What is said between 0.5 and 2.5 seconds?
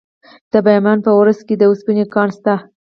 د بامیان په ورس کې د وسپنې کان